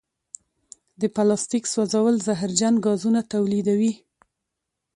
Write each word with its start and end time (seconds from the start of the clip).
د 0.99 1.01
پلاسټیک 1.15 1.63
سوځول 1.73 2.15
زهرجن 2.25 2.75
ګازونه 2.85 3.21
تولیدوي. 3.33 3.93